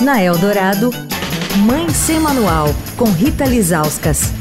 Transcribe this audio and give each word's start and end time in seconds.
Na 0.00 0.20
Eldorado, 0.20 0.90
Mãe 1.64 1.88
Sem 1.90 2.18
Manual, 2.18 2.66
com 2.96 3.04
Rita 3.04 3.44
Lizauskas. 3.44 4.32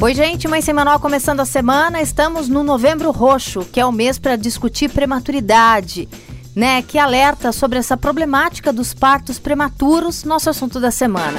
Oi, 0.00 0.14
gente, 0.14 0.48
Mãe 0.48 0.62
Sem 0.62 0.72
Manual 0.72 0.98
começando 0.98 1.40
a 1.40 1.44
semana. 1.44 2.00
Estamos 2.00 2.48
no 2.48 2.62
Novembro 2.62 3.10
Roxo, 3.10 3.66
que 3.70 3.78
é 3.78 3.84
o 3.84 3.92
mês 3.92 4.18
para 4.18 4.34
discutir 4.34 4.88
prematuridade, 4.88 6.08
né? 6.54 6.80
Que 6.80 6.98
alerta 6.98 7.52
sobre 7.52 7.78
essa 7.78 7.96
problemática 7.96 8.72
dos 8.72 8.94
partos 8.94 9.38
prematuros, 9.38 10.24
nosso 10.24 10.48
assunto 10.48 10.80
da 10.80 10.90
semana. 10.90 11.38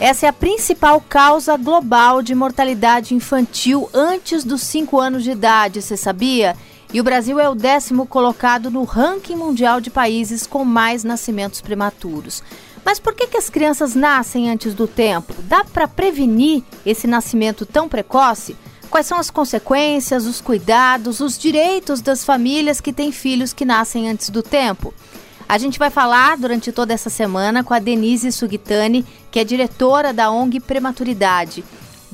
Essa 0.00 0.26
é 0.26 0.28
a 0.28 0.32
principal 0.32 1.00
causa 1.00 1.56
global 1.56 2.22
de 2.22 2.34
mortalidade 2.34 3.14
infantil 3.14 3.88
antes 3.94 4.42
dos 4.42 4.62
5 4.62 4.98
anos 4.98 5.22
de 5.22 5.30
idade, 5.30 5.80
você 5.80 5.96
sabia? 5.96 6.56
E 6.92 7.00
o 7.00 7.04
Brasil 7.04 7.38
é 7.38 7.48
o 7.48 7.54
décimo 7.54 8.06
colocado 8.06 8.70
no 8.70 8.82
ranking 8.84 9.36
mundial 9.36 9.80
de 9.80 9.90
países 9.90 10.46
com 10.46 10.64
mais 10.64 11.04
nascimentos 11.04 11.60
prematuros. 11.60 12.42
Mas 12.82 12.98
por 12.98 13.14
que, 13.14 13.26
que 13.26 13.36
as 13.36 13.50
crianças 13.50 13.94
nascem 13.94 14.50
antes 14.50 14.72
do 14.72 14.88
tempo? 14.88 15.34
Dá 15.42 15.62
para 15.62 15.86
prevenir 15.86 16.62
esse 16.86 17.06
nascimento 17.06 17.66
tão 17.66 17.88
precoce? 17.88 18.56
Quais 18.88 19.06
são 19.06 19.18
as 19.18 19.30
consequências, 19.30 20.24
os 20.24 20.40
cuidados, 20.40 21.20
os 21.20 21.38
direitos 21.38 22.00
das 22.00 22.24
famílias 22.24 22.80
que 22.80 22.90
têm 22.90 23.12
filhos 23.12 23.52
que 23.52 23.66
nascem 23.66 24.08
antes 24.08 24.30
do 24.30 24.42
tempo? 24.42 24.94
A 25.46 25.58
gente 25.58 25.78
vai 25.78 25.90
falar 25.90 26.38
durante 26.38 26.72
toda 26.72 26.94
essa 26.94 27.10
semana 27.10 27.62
com 27.62 27.74
a 27.74 27.78
Denise 27.78 28.32
Sugitani, 28.32 29.04
que 29.30 29.38
é 29.38 29.44
diretora 29.44 30.12
da 30.12 30.30
ONG 30.30 30.58
Prematuridade. 30.60 31.62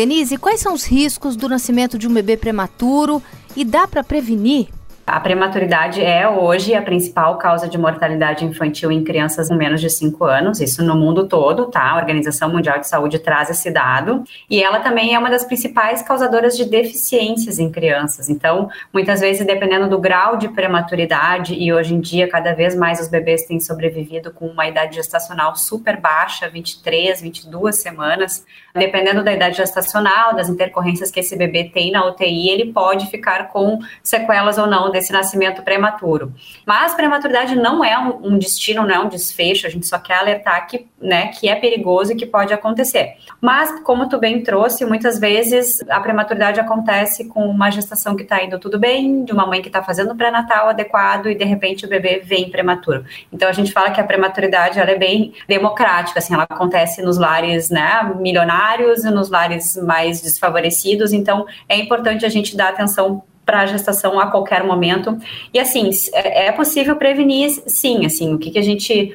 Denise, 0.00 0.38
quais 0.38 0.60
são 0.60 0.72
os 0.72 0.86
riscos 0.86 1.36
do 1.36 1.46
nascimento 1.46 1.98
de 1.98 2.08
um 2.08 2.14
bebê 2.14 2.34
prematuro 2.34 3.22
e 3.54 3.66
dá 3.66 3.86
para 3.86 4.02
prevenir? 4.02 4.68
A 5.10 5.18
prematuridade 5.18 6.00
é 6.00 6.28
hoje 6.28 6.72
a 6.72 6.80
principal 6.80 7.36
causa 7.36 7.66
de 7.68 7.76
mortalidade 7.76 8.44
infantil 8.44 8.92
em 8.92 9.02
crianças 9.02 9.48
com 9.48 9.56
menos 9.56 9.80
de 9.80 9.90
5 9.90 10.24
anos, 10.24 10.60
isso 10.60 10.84
no 10.84 10.94
mundo 10.94 11.26
todo, 11.26 11.66
tá? 11.66 11.90
A 11.90 11.96
Organização 11.96 12.48
Mundial 12.48 12.78
de 12.78 12.86
Saúde 12.86 13.18
traz 13.18 13.50
esse 13.50 13.72
dado. 13.72 14.22
E 14.48 14.62
ela 14.62 14.78
também 14.78 15.12
é 15.12 15.18
uma 15.18 15.28
das 15.28 15.44
principais 15.44 16.00
causadoras 16.00 16.56
de 16.56 16.64
deficiências 16.64 17.58
em 17.58 17.72
crianças. 17.72 18.28
Então, 18.28 18.70
muitas 18.92 19.18
vezes, 19.18 19.44
dependendo 19.44 19.88
do 19.88 19.98
grau 19.98 20.36
de 20.36 20.48
prematuridade, 20.48 21.54
e 21.54 21.72
hoje 21.72 21.92
em 21.92 22.00
dia, 22.00 22.28
cada 22.28 22.54
vez 22.54 22.76
mais 22.76 23.00
os 23.00 23.08
bebês 23.08 23.44
têm 23.46 23.58
sobrevivido 23.58 24.30
com 24.30 24.46
uma 24.46 24.68
idade 24.68 24.94
gestacional 24.94 25.56
super 25.56 26.00
baixa, 26.00 26.48
23, 26.48 27.20
22 27.20 27.74
semanas, 27.74 28.46
dependendo 28.72 29.24
da 29.24 29.32
idade 29.32 29.56
gestacional, 29.56 30.36
das 30.36 30.48
intercorrências 30.48 31.10
que 31.10 31.18
esse 31.18 31.34
bebê 31.36 31.64
tem 31.64 31.90
na 31.90 32.06
UTI, 32.06 32.50
ele 32.50 32.72
pode 32.72 33.06
ficar 33.08 33.48
com 33.48 33.80
sequelas 34.04 34.56
ou 34.56 34.68
não 34.68 34.92
desse 35.00 35.12
nascimento 35.12 35.62
prematuro. 35.62 36.32
Mas 36.66 36.94
prematuridade 36.94 37.56
não 37.56 37.82
é 37.82 37.98
um, 37.98 38.34
um, 38.34 38.38
destino, 38.38 38.82
não 38.82 38.94
é 38.94 38.98
um 39.00 39.08
desfecho, 39.08 39.66
a 39.66 39.70
gente 39.70 39.86
só 39.86 39.98
quer 39.98 40.18
alertar 40.18 40.66
que, 40.66 40.86
né, 41.00 41.28
que 41.28 41.48
é 41.48 41.56
perigoso 41.56 42.12
e 42.12 42.14
que 42.14 42.26
pode 42.26 42.52
acontecer. 42.52 43.14
Mas, 43.40 43.80
como 43.82 44.08
tu 44.08 44.18
bem 44.18 44.42
trouxe, 44.42 44.84
muitas 44.84 45.18
vezes 45.18 45.80
a 45.88 45.98
prematuridade 46.00 46.60
acontece 46.60 47.24
com 47.28 47.46
uma 47.46 47.70
gestação 47.70 48.14
que 48.14 48.22
está 48.22 48.42
indo 48.42 48.58
tudo 48.58 48.78
bem, 48.78 49.24
de 49.24 49.32
uma 49.32 49.46
mãe 49.46 49.62
que 49.62 49.68
está 49.68 49.82
fazendo 49.82 50.14
pré-natal 50.14 50.68
adequado 50.68 51.30
e 51.30 51.34
de 51.34 51.44
repente 51.44 51.86
o 51.86 51.88
bebê 51.88 52.20
vem 52.22 52.50
prematuro. 52.50 53.04
Então 53.32 53.48
a 53.48 53.52
gente 53.52 53.72
fala 53.72 53.90
que 53.90 54.00
a 54.00 54.04
prematuridade 54.04 54.78
ela 54.78 54.90
é 54.90 54.98
bem 54.98 55.32
democrática, 55.48 56.18
assim, 56.18 56.34
ela 56.34 56.46
acontece 56.48 57.02
nos 57.02 57.16
lares 57.16 57.70
né, 57.70 58.14
milionários 58.18 59.04
e 59.04 59.10
nos 59.10 59.30
lares 59.30 59.76
mais 59.76 60.20
desfavorecidos, 60.20 61.12
então 61.12 61.46
é 61.68 61.76
importante 61.76 62.26
a 62.26 62.28
gente 62.28 62.56
dar 62.56 62.68
atenção 62.68 63.22
para 63.50 63.62
a 63.62 63.66
gestação 63.66 64.20
a 64.20 64.28
qualquer 64.28 64.62
momento. 64.62 65.18
E 65.52 65.58
assim, 65.58 65.90
é, 66.12 66.46
é 66.46 66.52
possível 66.52 66.94
prevenir, 66.94 67.50
sim, 67.66 68.06
assim, 68.06 68.32
o 68.32 68.38
que, 68.38 68.48
que 68.48 68.58
a 68.60 68.62
gente 68.62 69.12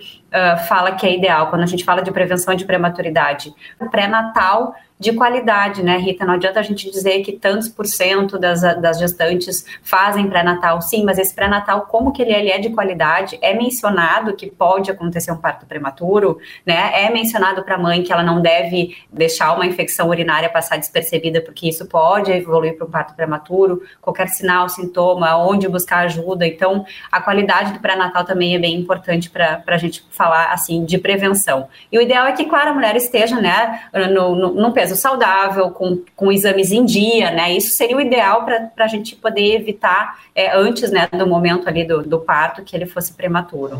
fala 0.68 0.94
que 0.94 1.06
é 1.06 1.16
ideal 1.16 1.50
quando 1.50 1.64
a 1.64 1.68
gente 1.68 1.84
fala 1.84 2.02
de 2.02 2.12
prevenção 2.12 2.56
de 2.56 2.66
prematuridade? 2.66 3.54
O 3.80 3.90
pré-natal 3.90 4.76
de 4.98 5.12
qualidade, 5.12 5.84
né, 5.84 5.98
Rita? 5.98 6.26
Não 6.26 6.36
adianta 6.36 6.60
a 6.60 6.64
gente 6.64 6.90
dizer 6.90 7.22
que 7.22 7.34
tantos 7.34 7.68
por 7.68 7.86
cento 7.86 8.40
das, 8.40 8.62
das 8.62 8.98
gestantes 8.98 9.66
fazem 9.84 10.28
pré-natal, 10.30 10.82
sim, 10.82 11.04
mas 11.04 11.18
esse 11.18 11.36
pré-natal, 11.36 11.88
como 11.88 12.14
que 12.14 12.22
ele, 12.22 12.34
ele, 12.34 12.50
é 12.50 12.58
de 12.58 12.70
qualidade? 12.70 13.38
É 13.42 13.54
mencionado 13.54 14.34
que 14.36 14.50
pode 14.50 14.90
acontecer 14.90 15.32
um 15.32 15.38
parto 15.38 15.66
prematuro, 15.66 16.40
né? 16.66 17.04
É 17.04 17.10
mencionado 17.10 17.64
para 17.64 17.76
a 17.76 17.78
mãe 17.78 18.04
que 18.04 18.14
ela 18.14 18.24
não 18.24 18.42
deve 18.42 18.96
deixar 19.12 19.54
uma 19.54 19.66
infecção 19.66 20.08
urinária 20.08 20.50
passar 20.50 20.78
despercebida, 20.78 21.42
porque 21.42 21.68
isso 21.68 21.86
pode 21.88 22.32
evoluir 22.32 22.78
para 22.78 22.88
um 22.88 22.90
parto 22.90 23.14
prematuro, 23.16 23.82
qualquer 24.02 24.30
sinal, 24.30 24.70
sintoma, 24.70 25.36
onde 25.38 25.68
buscar 25.68 26.06
ajuda. 26.06 26.48
Então, 26.48 26.86
a 27.12 27.20
qualidade 27.20 27.74
do 27.74 27.80
pré-natal 27.80 28.24
também 28.24 28.56
é 28.56 28.60
bem 28.60 28.76
importante 28.76 29.30
para 29.30 29.62
a 29.68 29.78
gente 29.78 30.06
falar, 30.10 30.25
assim, 30.32 30.86
de 30.86 30.98
prevenção. 30.98 31.68
E 31.92 31.98
o 31.98 32.02
ideal 32.02 32.26
é 32.28 32.32
que, 32.32 32.46
claro, 32.46 32.72
a 32.72 32.74
mulher 32.74 32.96
esteja, 32.96 33.40
né, 33.40 33.82
no, 34.12 34.36
no, 34.36 34.54
no 34.54 34.72
peso 34.72 34.96
saudável, 34.96 35.72
com, 35.72 36.02
com 36.16 36.32
exames 36.32 36.72
em 36.72 36.86
dia, 36.86 37.32
né? 37.32 37.54
Isso 37.54 37.76
seria 37.76 37.98
o 37.98 38.02
ideal 38.02 38.46
para 38.46 38.86
a 38.86 38.88
gente 38.88 39.16
poder 39.16 39.56
evitar, 39.56 40.20
é, 40.34 40.56
antes 40.56 40.92
né, 40.92 41.08
do 41.12 41.28
momento 41.28 41.68
ali 41.68 41.84
do, 41.86 42.04
do 42.04 42.20
parto, 42.20 42.64
que 42.64 42.76
ele 42.76 42.86
fosse 42.86 43.14
prematuro. 43.14 43.80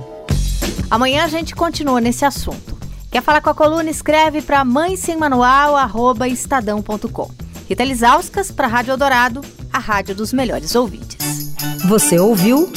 Amanhã 0.90 1.24
a 1.24 1.28
gente 1.28 1.56
continua 1.56 2.00
nesse 2.00 2.26
assunto. 2.26 2.78
Quer 3.12 3.22
falar 3.22 3.42
com 3.42 3.50
a 3.50 3.56
coluna? 3.56 3.90
Escreve 3.90 4.42
para 4.42 4.64
mãe 4.66 4.96
sem 4.96 5.16
manual, 5.16 5.76
arroba 5.76 6.28
estadão.com. 6.28 7.32
Rita 7.68 7.84
Lisauskas 7.84 8.52
para 8.52 8.68
a 8.68 8.70
Rádio 8.70 8.92
Eldorado, 8.92 9.42
a 9.74 9.80
rádio 9.80 10.14
dos 10.14 10.32
melhores 10.32 10.76
ouvintes. 10.76 11.54
Você 11.88 12.20
ouviu 12.20 12.72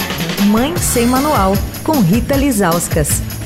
Mãe 0.46 0.76
Sem 0.76 1.06
Manual, 1.06 1.52
com 1.84 2.00
Rita 2.00 2.36
Lisauskas. 2.36 3.37